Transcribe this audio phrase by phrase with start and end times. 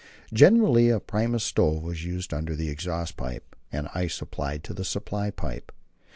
[0.33, 4.83] Generally a Primus stove was used under the exhaust pipe, and ice applied to the
[4.83, 5.71] supply pipe.